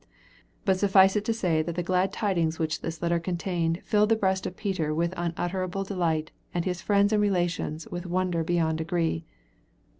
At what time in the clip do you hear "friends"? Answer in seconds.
6.81-7.13